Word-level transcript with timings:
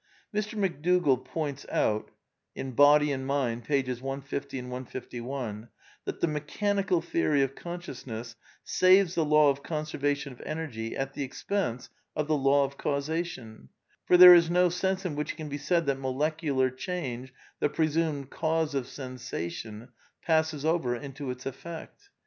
Mr. 0.33 0.57
McDougall 0.57 1.23
points 1.23 1.63
out 1.69 2.09
{Body 2.57 3.11
and 3.11 3.27
Mind, 3.27 3.63
Pages 3.65 4.01
150, 4.01 4.59
151) 4.63 5.69
that 6.05 6.21
the 6.21 6.27
mechanical 6.27 7.03
theory 7.03 7.41
v^ 7.41 7.43
of 7.43 7.53
consciousness 7.53 8.35
saves 8.63 9.13
the 9.13 9.23
law 9.23 9.51
of 9.51 9.61
conservation 9.61 10.33
of 10.33 10.41
energy 10.43 10.95
a1r\ 10.97 11.13
the 11.13 11.21
expense 11.21 11.91
of 12.15 12.27
the 12.27 12.35
law 12.35 12.65
of 12.65 12.79
causation; 12.79 13.69
for 14.07 14.17
there 14.17 14.33
is 14.33 14.49
no 14.49 14.69
sense 14.69 15.05
in 15.05 15.15
which 15.15 15.33
it 15.33 15.35
can 15.37 15.49
be 15.49 15.59
said 15.59 15.85
that 15.85 15.99
molecular 15.99 16.71
change, 16.71 17.31
the 17.59 17.69
presumed" 17.69 18.27
cause" 18.31 18.73
of 18.73 18.87
sensation, 18.87 19.89
passes 20.25 20.65
over 20.65 20.95
into 20.95 21.29
its 21.29 21.45
effect. 21.45 22.09